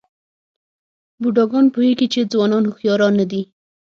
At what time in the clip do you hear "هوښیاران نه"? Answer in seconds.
2.67-3.25